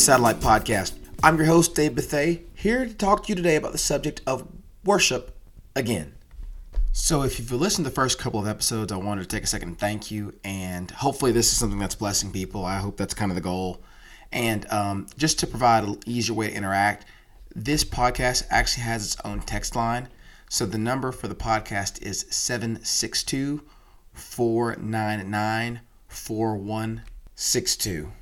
[0.00, 0.94] Satellite Podcast.
[1.22, 4.48] I'm your host, Dave Bethay, here to talk to you today about the subject of
[4.82, 5.36] worship
[5.76, 6.14] again.
[6.92, 9.46] So, if you've listened to the first couple of episodes, I wanted to take a
[9.46, 10.32] second and thank you.
[10.42, 12.64] And hopefully, this is something that's blessing people.
[12.64, 13.82] I hope that's kind of the goal.
[14.32, 17.04] And um, just to provide an easier way to interact,
[17.54, 20.08] this podcast actually has its own text line.
[20.48, 23.62] So, the number for the podcast is 762
[24.14, 28.12] 499 4162.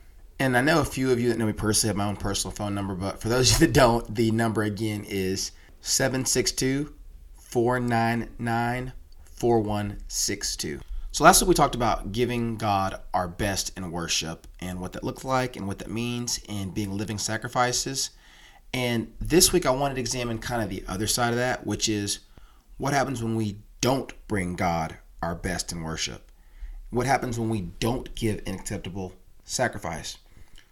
[0.40, 2.54] And I know a few of you that know me personally have my own personal
[2.54, 6.94] phone number, but for those of you that don't, the number again is 762
[7.34, 8.92] 499
[9.24, 10.80] 4162.
[11.10, 15.02] So last week we talked about giving God our best in worship and what that
[15.02, 18.10] looks like and what that means and being living sacrifices.
[18.72, 21.88] And this week I wanted to examine kind of the other side of that, which
[21.88, 22.20] is
[22.76, 26.30] what happens when we don't bring God our best in worship.
[26.90, 29.14] What happens when we don't give an acceptable
[29.44, 30.18] sacrifice?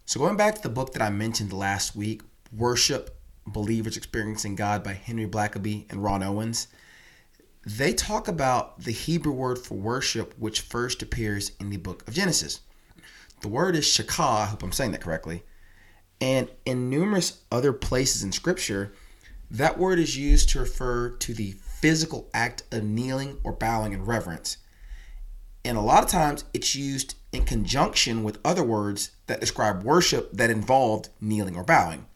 [0.09, 2.23] So, going back to the book that I mentioned last week,
[2.57, 6.69] Worship Believers Experiencing God by Henry Blackaby and Ron Owens,
[7.67, 12.15] they talk about the Hebrew word for worship, which first appears in the book of
[12.15, 12.61] Genesis.
[13.41, 15.43] The word is shakah, I hope I'm saying that correctly.
[16.21, 18.93] And in numerous other places in Scripture,
[19.51, 24.05] that word is used to refer to the physical act of kneeling or bowing in
[24.05, 24.59] reverence.
[25.65, 30.33] And a lot of times it's used in conjunction with other words that describe worship
[30.33, 32.07] that involved kneeling or bowing.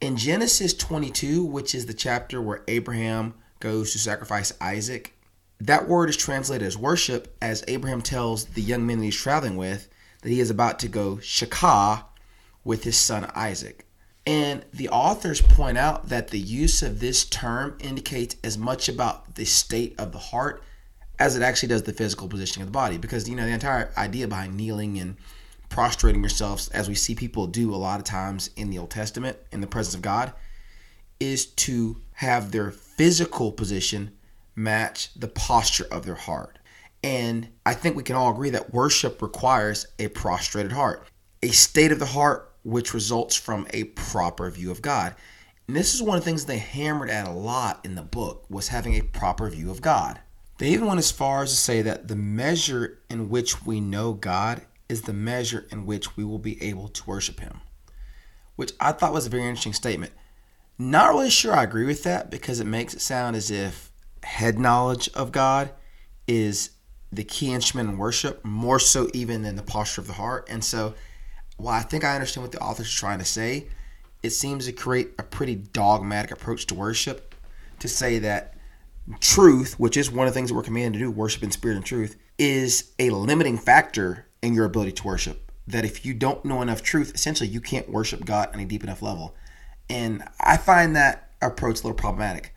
[0.00, 5.16] In Genesis 22, which is the chapter where Abraham goes to sacrifice Isaac,
[5.60, 9.56] that word is translated as worship as Abraham tells the young men that he's traveling
[9.56, 9.88] with
[10.22, 12.04] that he is about to go shakah
[12.64, 13.86] with his son Isaac.
[14.26, 19.34] And the authors point out that the use of this term indicates as much about
[19.34, 20.62] the state of the heart
[21.18, 22.96] as it actually does the physical positioning of the body.
[22.96, 25.16] Because, you know, the entire idea behind kneeling and
[25.68, 29.36] prostrating yourselves, as we see people do a lot of times in the Old Testament
[29.52, 30.32] in the presence of God,
[31.20, 34.12] is to have their physical position
[34.56, 36.58] match the posture of their heart.
[37.02, 41.06] And I think we can all agree that worship requires a prostrated heart,
[41.42, 45.14] a state of the heart which results from a proper view of God.
[45.66, 48.44] And this is one of the things they hammered at a lot in the book
[48.48, 50.20] was having a proper view of God.
[50.58, 54.12] They even went as far as to say that the measure in which we know
[54.12, 57.60] God is the measure in which we will be able to worship Him,
[58.56, 60.12] which I thought was a very interesting statement.
[60.78, 64.58] Not really sure I agree with that because it makes it sound as if head
[64.58, 65.70] knowledge of God
[66.26, 66.70] is
[67.12, 70.46] the key instrument in worship, more so even than the posture of the heart.
[70.50, 70.94] And so,
[71.56, 73.68] while I think I understand what the author's trying to say,
[74.22, 77.34] it seems to create a pretty dogmatic approach to worship
[77.78, 78.54] to say that
[79.20, 81.76] truth, which is one of the things that we're commanded to do, worship in spirit
[81.76, 85.50] and truth, is a limiting factor in your ability to worship.
[85.66, 88.84] That if you don't know enough truth, essentially you can't worship God on a deep
[88.84, 89.34] enough level.
[89.88, 92.54] And I find that approach a little problematic.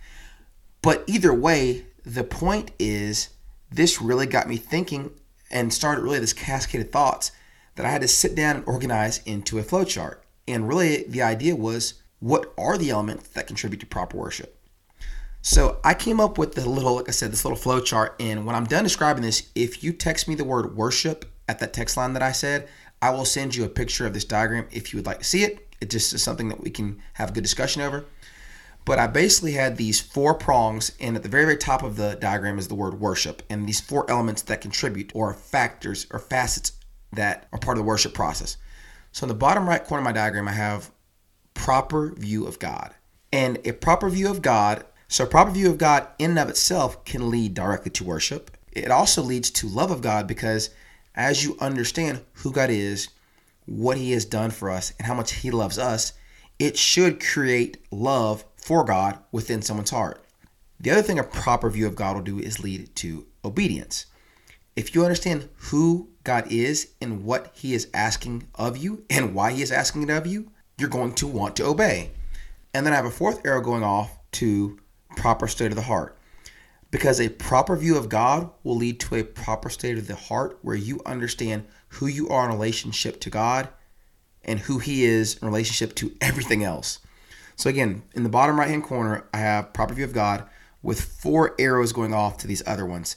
[0.81, 3.29] But either way, the point is
[3.71, 5.11] this really got me thinking
[5.49, 7.31] and started really this cascade of thoughts
[7.75, 10.17] that I had to sit down and organize into a flowchart.
[10.47, 14.57] And really the idea was what are the elements that contribute to proper worship?
[15.41, 18.15] So I came up with the little, like I said, this little flowchart.
[18.19, 21.73] And when I'm done describing this, if you text me the word worship at that
[21.73, 22.67] text line that I said,
[23.01, 25.43] I will send you a picture of this diagram if you would like to see
[25.43, 25.67] it.
[25.79, 28.05] It just is something that we can have a good discussion over.
[28.85, 32.17] But I basically had these four prongs, and at the very, very top of the
[32.19, 36.71] diagram is the word worship, and these four elements that contribute, or factors, or facets
[37.11, 38.57] that are part of the worship process.
[39.11, 40.91] So in the bottom right corner of my diagram, I have
[41.53, 42.93] proper view of God.
[43.31, 46.49] And a proper view of God so, a proper view of God in and of
[46.49, 48.51] itself can lead directly to worship.
[48.73, 50.69] It also leads to love of God because
[51.17, 53.09] as you understand who God is,
[53.65, 56.13] what He has done for us, and how much He loves us,
[56.59, 60.23] it should create love for God within someone's heart.
[60.79, 64.05] The other thing a proper view of God will do is lead to obedience.
[64.75, 69.51] If you understand who God is and what He is asking of you and why
[69.51, 72.11] He is asking it of you, you're going to want to obey.
[72.75, 74.77] And then I have a fourth arrow going off to
[75.15, 76.16] proper state of the heart.
[76.97, 80.57] Because a proper view of God will lead to a proper state of the heart
[80.63, 83.69] where you understand who you are in relationship to God
[84.43, 86.97] and who He is in relationship to everything else.
[87.55, 90.45] So, again, in the bottom right hand corner, I have proper view of God
[90.81, 93.15] with four arrows going off to these other ones.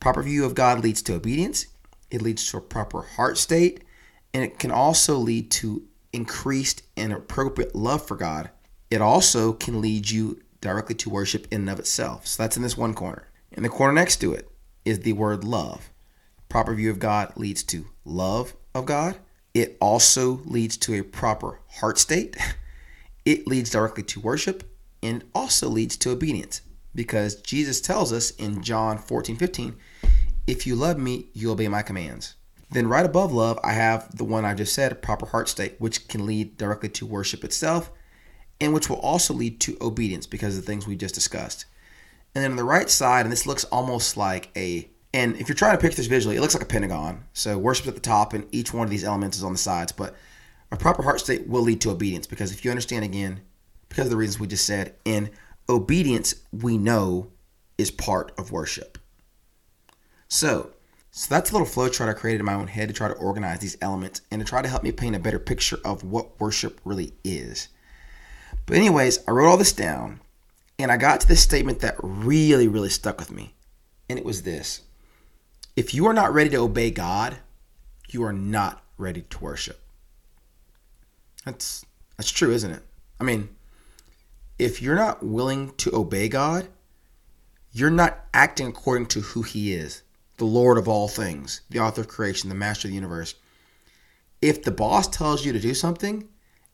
[0.00, 1.66] Proper view of God leads to obedience,
[2.10, 3.84] it leads to a proper heart state,
[4.32, 5.82] and it can also lead to
[6.14, 8.48] increased and appropriate love for God.
[8.90, 12.26] It also can lead you directly to worship in and of itself.
[12.26, 13.28] So that's in this one corner.
[13.52, 14.50] In the corner next to it
[14.84, 15.90] is the word love.
[16.48, 19.18] Proper view of God leads to love of God,
[19.54, 22.36] It also leads to a proper heart state.
[23.24, 24.64] It leads directly to worship
[25.02, 26.62] and also leads to obedience
[26.94, 29.76] because Jesus tells us in John 14 15,
[30.46, 32.36] if you love me, you obey my commands.
[32.70, 36.08] Then, right above love, I have the one I just said, proper heart state, which
[36.08, 37.90] can lead directly to worship itself
[38.60, 41.66] and which will also lead to obedience because of the things we just discussed.
[42.34, 45.56] And then on the right side, and this looks almost like a, and if you're
[45.56, 47.24] trying to picture this visually, it looks like a pentagon.
[47.32, 49.92] So worship's at the top, and each one of these elements is on the sides.
[49.92, 50.14] But
[50.70, 53.40] a proper heart state will lead to obedience because if you understand again,
[53.88, 55.30] because of the reasons we just said, in
[55.68, 57.30] obedience, we know
[57.78, 58.98] is part of worship.
[60.28, 60.72] So,
[61.10, 63.14] so that's a little flow chart I created in my own head to try to
[63.14, 66.38] organize these elements and to try to help me paint a better picture of what
[66.38, 67.68] worship really is.
[68.68, 70.20] But, anyways, I wrote all this down
[70.78, 73.54] and I got to this statement that really, really stuck with me.
[74.10, 74.82] And it was this
[75.74, 77.38] If you are not ready to obey God,
[78.10, 79.80] you are not ready to worship.
[81.46, 81.86] That's
[82.18, 82.82] that's true, isn't it?
[83.18, 83.48] I mean,
[84.58, 86.68] if you're not willing to obey God,
[87.72, 90.02] you're not acting according to who he is,
[90.36, 93.34] the Lord of all things, the author of creation, the master of the universe.
[94.42, 96.28] If the boss tells you to do something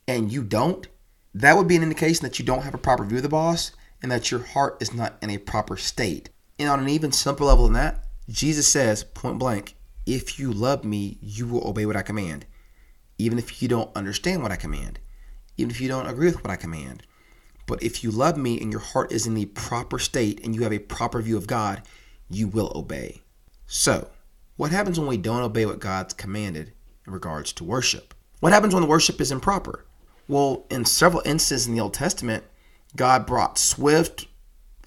[0.08, 0.88] and you don't,
[1.34, 3.72] that would be an indication that you don't have a proper view of the boss
[4.02, 6.30] and that your heart is not in a proper state.
[6.58, 9.74] And on an even simpler level than that, Jesus says, point blank,
[10.06, 12.46] if you love me, you will obey what I command,
[13.18, 15.00] even if you don't understand what I command,
[15.56, 17.02] even if you don't agree with what I command.
[17.66, 20.62] But if you love me and your heart is in the proper state and you
[20.62, 21.82] have a proper view of God,
[22.30, 23.22] you will obey.
[23.66, 24.10] So,
[24.56, 26.72] what happens when we don't obey what God's commanded
[27.06, 28.14] in regards to worship?
[28.40, 29.83] What happens when the worship is improper?
[30.26, 32.44] Well, in several instances in the Old Testament,
[32.96, 34.26] God brought swift,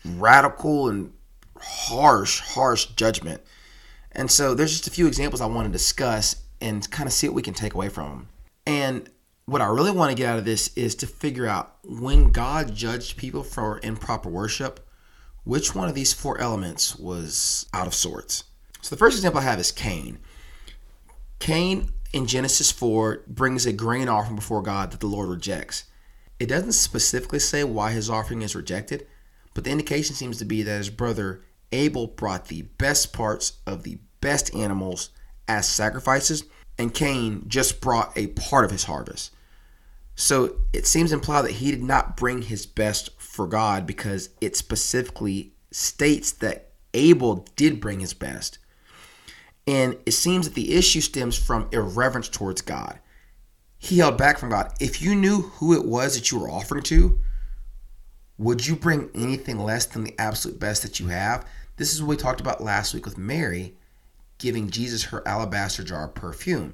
[0.06, 1.13] radical, and
[1.60, 3.42] harsh, harsh judgment.
[4.12, 7.28] And so there's just a few examples I want to discuss and kind of see
[7.28, 8.30] what we can take away from them.
[8.66, 9.10] And
[9.45, 12.74] what I really want to get out of this is to figure out when God
[12.74, 14.86] judged people for improper worship,
[15.44, 18.44] which one of these four elements was out of sorts.
[18.81, 20.19] So the first example I have is Cain.
[21.39, 25.83] Cain in Genesis 4 brings a grain offering before God that the Lord rejects.
[26.39, 29.05] It doesn't specifically say why his offering is rejected,
[29.53, 33.83] but the indication seems to be that his brother Abel brought the best parts of
[33.83, 35.11] the best animals
[35.47, 36.43] as sacrifices,
[36.77, 39.31] and Cain just brought a part of his harvest.
[40.15, 44.55] So it seems implied that he did not bring his best for God because it
[44.55, 48.57] specifically states that Abel did bring his best.
[49.67, 52.99] And it seems that the issue stems from irreverence towards God.
[53.77, 54.73] He held back from God.
[54.79, 57.19] If you knew who it was that you were offering to,
[58.37, 61.45] would you bring anything less than the absolute best that you have?
[61.75, 63.75] This is what we talked about last week with Mary
[64.37, 66.73] giving Jesus her alabaster jar of perfume.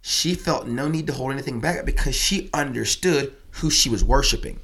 [0.00, 4.58] She felt no need to hold anything back because she understood who she was worshiping.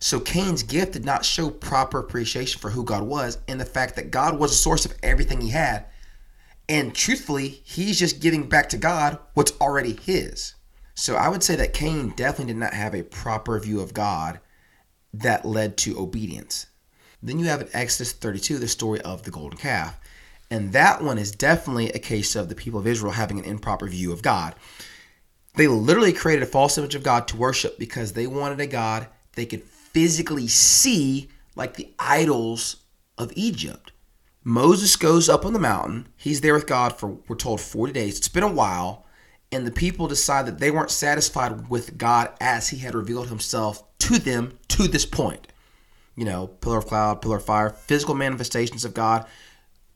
[0.00, 3.96] So Cain's gift did not show proper appreciation for who God was and the fact
[3.96, 5.86] that God was the source of everything he had
[6.68, 10.54] and truthfully, he's just giving back to God what's already his.
[10.94, 14.40] So I would say that Cain definitely did not have a proper view of God
[15.14, 16.66] that led to obedience.
[17.22, 19.98] Then you have in Exodus 32 the story of the golden calf.
[20.50, 23.86] And that one is definitely a case of the people of Israel having an improper
[23.86, 24.54] view of God.
[25.54, 29.08] They literally created a false image of God to worship because they wanted a God
[29.38, 32.78] they could physically see like the idols
[33.16, 33.92] of Egypt.
[34.48, 36.08] Moses goes up on the mountain.
[36.16, 38.16] He's there with God for, we're told, 40 days.
[38.16, 39.04] It's been a while.
[39.52, 43.82] And the people decide that they weren't satisfied with God as he had revealed himself
[43.98, 45.48] to them to this point.
[46.16, 49.26] You know, pillar of cloud, pillar of fire, physical manifestations of God,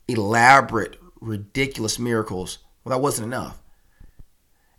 [0.07, 2.59] elaborate, ridiculous miracles.
[2.85, 3.62] Well, that wasn't enough.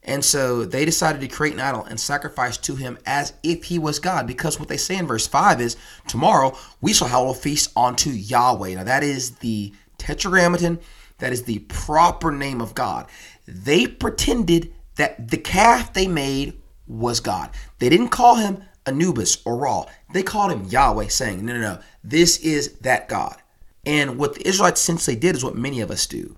[0.05, 3.79] And so they decided to create an idol and sacrifice to him as if he
[3.79, 4.27] was God.
[4.27, 8.09] Because what they say in verse 5 is, Tomorrow we shall have a feast unto
[8.09, 8.75] Yahweh.
[8.75, 10.79] Now that is the tetragrammaton,
[11.19, 13.07] that is the proper name of God.
[13.47, 17.51] They pretended that the calf they made was God.
[17.79, 19.85] They didn't call him Anubis or Ra.
[20.13, 23.37] They called him Yahweh, saying, No, no, no, this is that God.
[23.85, 26.35] And what the Israelites essentially did is what many of us do.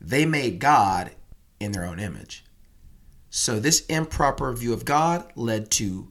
[0.00, 1.12] They made God
[1.58, 2.44] in their own image.
[3.30, 6.08] So this improper view of God led to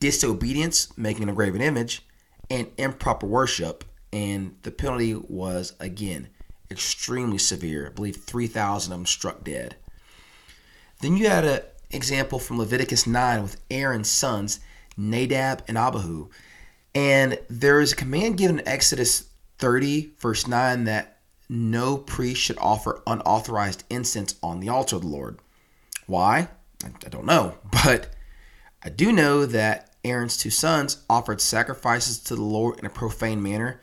[0.00, 2.02] disobedience, making a graven image,
[2.50, 3.84] and improper worship.
[4.12, 6.28] And the penalty was again
[6.70, 7.86] extremely severe.
[7.86, 9.76] I believe 3,000 of them struck dead.
[11.00, 11.60] Then you had an
[11.90, 14.60] example from Leviticus 9 with Aaron's sons,
[14.96, 16.28] Nadab and Abihu.
[16.94, 22.58] And there is a command given in Exodus 30, verse 9, that no priest should
[22.58, 25.38] offer unauthorized incense on the altar of the Lord.
[26.08, 26.48] Why?
[26.84, 27.58] I don't know.
[27.84, 28.10] But
[28.82, 33.42] I do know that Aaron's two sons offered sacrifices to the Lord in a profane
[33.42, 33.80] manner.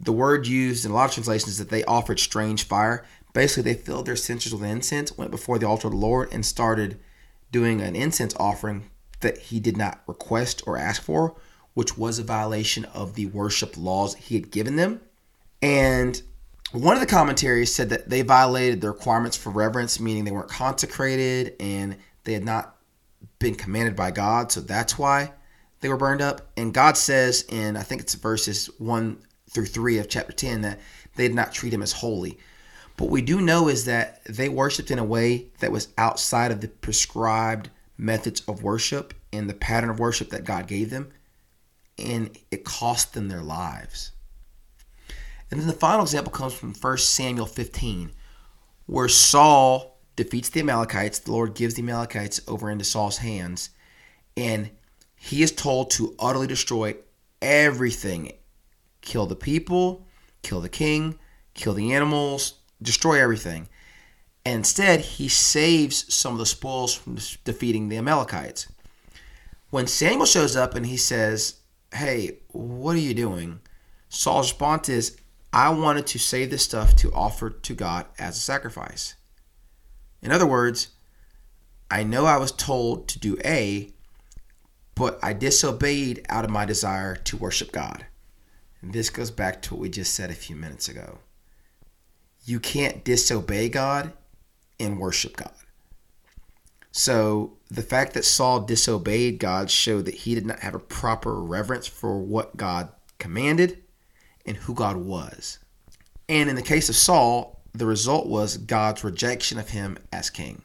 [0.00, 3.04] The word used in a lot of translations is that they offered strange fire.
[3.32, 6.44] Basically, they filled their censers with incense, went before the altar of the Lord, and
[6.44, 6.98] started
[7.52, 11.36] doing an incense offering that he did not request or ask for,
[11.74, 15.00] which was a violation of the worship laws he had given them.
[15.60, 16.22] And
[16.72, 20.50] one of the commentaries said that they violated the requirements for reverence, meaning they weren't
[20.50, 22.76] consecrated and they had not
[23.38, 24.52] been commanded by God.
[24.52, 25.32] So that's why
[25.80, 26.50] they were burned up.
[26.56, 29.18] And God says in, I think it's verses 1
[29.50, 30.80] through 3 of chapter 10, that
[31.16, 32.38] they did not treat him as holy.
[32.96, 36.60] But we do know is that they worshiped in a way that was outside of
[36.60, 41.12] the prescribed methods of worship and the pattern of worship that God gave them.
[41.96, 44.12] And it cost them their lives.
[45.50, 48.12] And then the final example comes from 1 Samuel 15,
[48.86, 51.20] where Saul defeats the Amalekites.
[51.20, 53.70] The Lord gives the Amalekites over into Saul's hands,
[54.36, 54.70] and
[55.16, 56.96] he is told to utterly destroy
[57.40, 58.32] everything
[59.00, 60.06] kill the people,
[60.42, 61.18] kill the king,
[61.54, 63.68] kill the animals, destroy everything.
[64.44, 68.66] And instead, he saves some of the spoils from defeating the Amalekites.
[69.70, 71.56] When Samuel shows up and he says,
[71.92, 73.60] Hey, what are you doing?
[74.08, 75.16] Saul's response is,
[75.52, 79.14] I wanted to save this stuff to offer to God as a sacrifice.
[80.20, 80.88] In other words,
[81.90, 83.92] I know I was told to do A,
[84.94, 88.06] but I disobeyed out of my desire to worship God.
[88.82, 91.18] And this goes back to what we just said a few minutes ago.
[92.44, 94.12] You can't disobey God
[94.78, 95.52] and worship God.
[96.92, 101.40] So the fact that Saul disobeyed God showed that he did not have a proper
[101.40, 102.88] reverence for what God
[103.18, 103.82] commanded
[104.48, 105.58] and who God was.
[106.28, 110.62] And in the case of Saul, the result was God's rejection of him as king.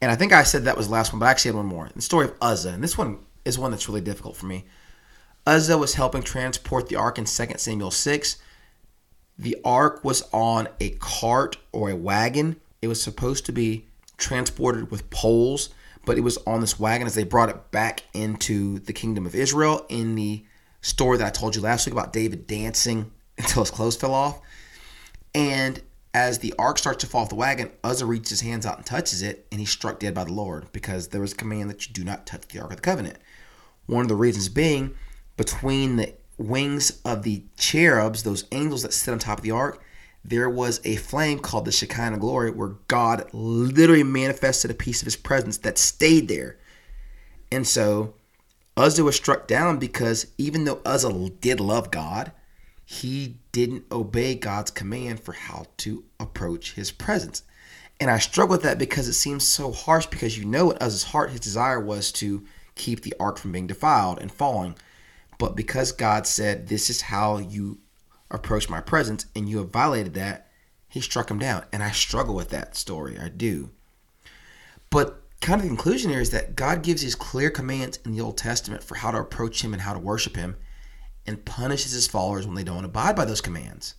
[0.00, 1.66] And I think I said that was the last one, but I actually had one
[1.66, 1.90] more.
[1.94, 4.64] The story of Uzzah, and this one is one that's really difficult for me.
[5.46, 8.36] Uzzah was helping transport the ark in 2 Samuel 6.
[9.38, 12.56] The ark was on a cart or a wagon.
[12.82, 15.70] It was supposed to be transported with poles,
[16.04, 19.34] but it was on this wagon as they brought it back into the kingdom of
[19.34, 20.44] Israel in the
[20.82, 24.40] story that I told you last week about David dancing until his clothes fell off.
[25.34, 25.80] And
[26.12, 28.86] as the ark starts to fall off the wagon, Uzzah reaches his hands out and
[28.86, 31.86] touches it, and he's struck dead by the Lord because there was a command that
[31.86, 33.18] you do not touch the ark of the covenant.
[33.86, 34.94] One of the reasons being
[35.36, 39.82] between the wings of the cherubs, those angels that sit on top of the ark,
[40.24, 45.06] there was a flame called the Shekinah glory where God literally manifested a piece of
[45.06, 46.58] his presence that stayed there.
[47.50, 48.14] And so
[48.80, 52.32] Uzzah was struck down because even though Uzzah did love God,
[52.84, 57.42] he didn't obey God's command for how to approach his presence.
[58.00, 61.04] And I struggle with that because it seems so harsh because you know what Uzzah's
[61.04, 62.44] heart, his desire was to
[62.74, 64.74] keep the ark from being defiled and falling.
[65.38, 67.78] But because God said, This is how you
[68.30, 70.48] approach my presence, and you have violated that,
[70.88, 71.64] he struck him down.
[71.72, 73.18] And I struggle with that story.
[73.18, 73.70] I do.
[74.88, 78.20] But kind of the conclusion here is that God gives these clear commands in the
[78.20, 80.56] Old Testament for how to approach Him and how to worship Him,
[81.26, 83.94] and punishes His followers when they don't abide by those commands.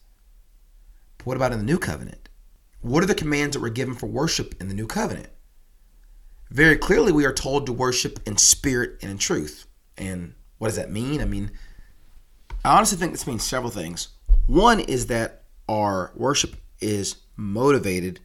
[1.18, 2.30] But what about in the New Covenant?
[2.82, 5.30] What are the commands that were given for worship in the New Covenant?
[6.50, 9.68] Very clearly, we are told to worship in spirit and in truth.
[9.98, 11.22] And what does that mean?
[11.22, 11.52] I mean,
[12.66, 14.10] I honestly think this means several things.
[14.48, 18.20] One is that our worship is motivated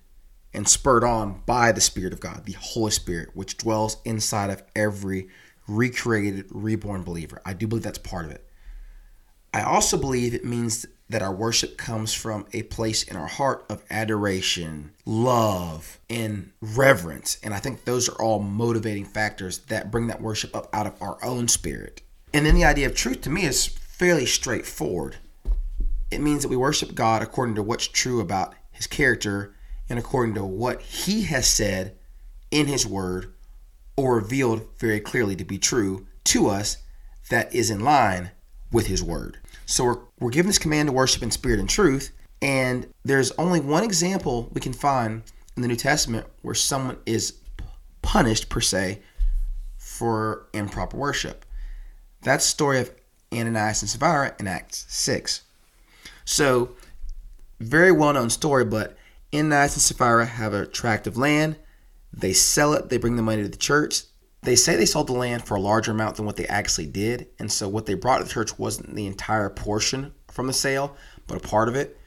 [0.57, 4.63] and spurred on by the Spirit of God, the Holy Spirit, which dwells inside of
[4.75, 5.29] every
[5.69, 7.43] recreated, reborn believer.
[7.45, 8.49] I do believe that's part of it.
[9.53, 13.67] I also believe it means that our worship comes from a place in our heart
[13.69, 17.39] of adoration, love, and reverence.
[17.43, 21.01] And I think those are all motivating factors that bring that worship up out of
[21.01, 22.03] our own spirit.
[22.33, 25.17] And then the idea of truth to me is fairly straightforward.
[26.11, 29.56] It means that we worship God according to what's true about his character
[29.89, 31.97] and according to what he has said
[32.51, 33.33] in his word
[33.97, 36.79] or revealed very clearly to be true to us
[37.31, 38.31] that is in line
[38.73, 39.39] with his word.
[39.65, 42.13] So we're, we're given this command to worship in spirit and truth,
[42.43, 45.23] and there's only one example we can find
[45.57, 47.35] in the New Testament where someone is
[48.03, 49.01] punished, per se,
[49.79, 51.45] for improper worship.
[52.23, 52.91] That's the story of
[53.33, 55.43] Ananias and Sapphira in Acts 6.
[56.25, 56.77] So,
[57.61, 58.97] very well known story, but
[59.39, 61.57] Ananias and Sapphira have a tract of land.
[62.13, 64.03] They sell it, they bring the money to the church.
[64.43, 67.27] They say they sold the land for a larger amount than what they actually did.
[67.39, 70.97] And so what they brought to the church wasn't the entire portion from the sale,
[71.27, 71.99] but a part of it.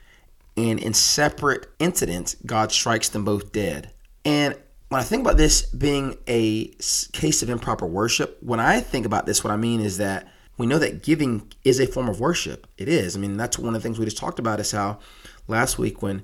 [0.55, 3.91] And in separate incidents, God strikes them both dead.
[4.23, 4.55] And
[4.89, 6.67] when I think about this being a
[7.11, 10.65] case of improper worship, when I think about this, what I mean is that we
[10.65, 12.67] know that giving is a form of worship.
[12.77, 13.15] It is.
[13.15, 14.99] I mean, that's one of the things we just talked about is how
[15.47, 16.23] last week when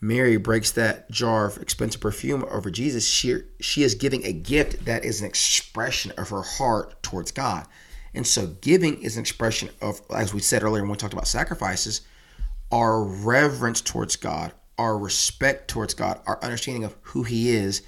[0.00, 4.84] Mary breaks that jar of expensive perfume over Jesus, she she is giving a gift
[4.86, 7.66] that is an expression of her heart towards God.
[8.14, 11.28] And so giving is an expression of, as we said earlier when we talked about
[11.28, 12.00] sacrifices,
[12.72, 17.82] our reverence towards God, our respect towards God, our understanding of who He is,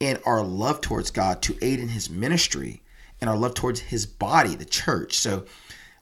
[0.00, 2.82] and our love towards God to aid in His ministry
[3.20, 5.18] and our love towards His body, the church.
[5.18, 5.44] So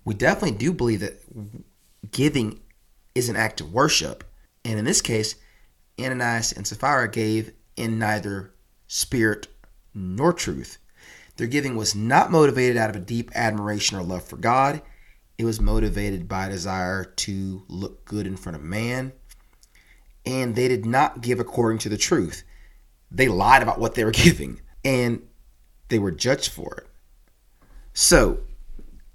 [0.04, 1.21] we definitely do believe that
[2.11, 2.61] giving
[3.14, 4.25] is an act of worship.
[4.64, 5.37] And in this case,
[6.01, 8.53] Ananias and Sapphira gave in neither
[8.87, 9.49] spirit
[9.95, 10.79] nor truth.
[11.37, 14.83] Their giving was not motivated out of a deep admiration or love for God.
[15.37, 19.13] It was motivated by a desire to look good in front of man.
[20.25, 22.45] And they did not give according to the truth.
[23.11, 25.27] They lied about what they were giving and
[25.89, 26.87] they were judged for it.
[27.93, 28.41] So,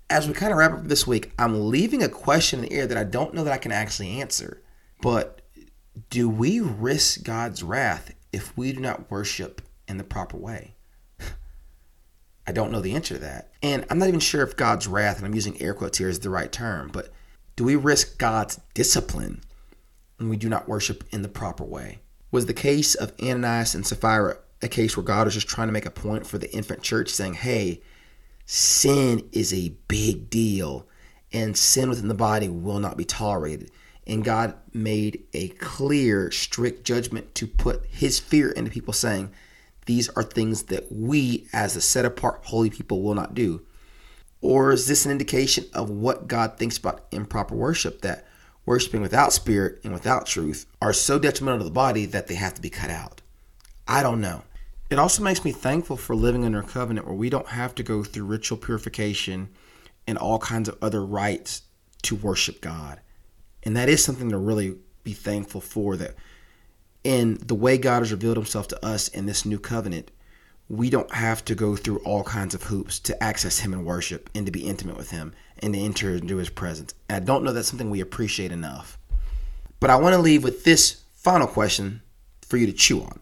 [0.10, 2.88] as we kind of wrap up this week, I'm leaving a question in the air
[2.88, 4.62] that I don't know that I can actually answer.
[5.02, 5.39] But
[6.10, 10.76] do we risk God's wrath if we do not worship in the proper way?
[12.48, 13.52] I don't know the answer to that.
[13.62, 16.20] And I'm not even sure if God's wrath, and I'm using air quotes here, is
[16.20, 17.12] the right term, but
[17.56, 19.42] do we risk God's discipline
[20.18, 22.00] when we do not worship in the proper way?
[22.32, 25.74] Was the case of Ananias and Sapphira a case where God was just trying to
[25.74, 27.82] make a point for the infant church, saying, hey,
[28.46, 30.88] sin is a big deal,
[31.32, 33.72] and sin within the body will not be tolerated?
[34.10, 39.32] And God made a clear, strict judgment to put his fear into people, saying,
[39.86, 43.62] these are things that we, as a set apart holy people, will not do?
[44.42, 48.28] Or is this an indication of what God thinks about improper worship that
[48.66, 52.56] worshiping without spirit and without truth are so detrimental to the body that they have
[52.56, 53.22] to be cut out?
[53.88, 54.42] I don't know.
[54.90, 57.84] It also makes me thankful for living under a covenant where we don't have to
[57.84, 59.50] go through ritual purification
[60.08, 61.62] and all kinds of other rites
[62.04, 63.02] to worship God.
[63.70, 66.16] And that is something to really be thankful for that
[67.04, 70.10] in the way God has revealed himself to us in this new covenant,
[70.70, 74.28] we don't have to go through all kinds of hoops to access him in worship
[74.34, 76.96] and to be intimate with him and to enter into his presence.
[77.08, 78.98] And I don't know that's something we appreciate enough.
[79.80, 82.02] But I want to leave with this final question
[82.42, 83.20] for you to chew on.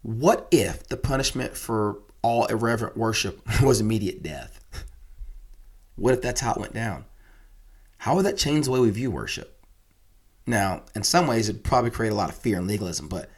[0.00, 4.58] What if the punishment for all irreverent worship was immediate death?
[5.96, 7.04] What if that's how it went down?
[7.98, 9.62] How would that change the way we view worship?
[10.46, 13.28] Now, in some ways, it'd probably create a lot of fear and legalism, but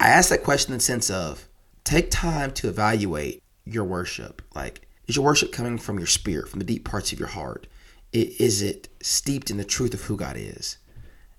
[0.00, 1.48] I ask that question in the sense of
[1.84, 4.42] take time to evaluate your worship.
[4.54, 7.66] Like, is your worship coming from your spirit, from the deep parts of your heart?
[8.12, 10.78] Is it steeped in the truth of who God is?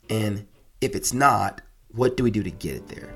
[0.10, 0.48] And
[0.80, 3.14] if it's not, what do we do to get it there?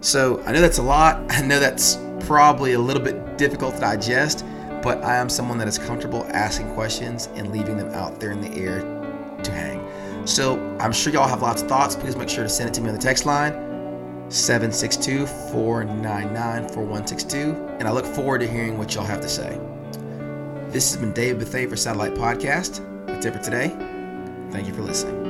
[0.00, 1.24] So I know that's a lot.
[1.30, 4.44] I know that's probably a little bit difficult to digest,
[4.82, 8.40] but I am someone that is comfortable asking questions and leaving them out there in
[8.40, 8.80] the air
[9.42, 10.26] to hang.
[10.26, 11.96] So I'm sure y'all have lots of thoughts.
[11.96, 13.52] Please make sure to send it to me on the text line
[14.30, 17.38] 762 499 4162.
[17.78, 19.58] And I look forward to hearing what y'all have to say.
[20.68, 22.84] This has been David Bethay for Satellite Podcast.
[23.06, 23.68] That's it for today.
[24.50, 25.27] Thank you for listening.